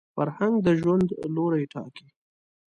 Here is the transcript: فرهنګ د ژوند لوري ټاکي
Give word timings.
فرهنګ 0.15 0.55
د 0.65 0.67
ژوند 0.79 1.07
لوري 1.35 1.65
ټاکي 1.73 2.07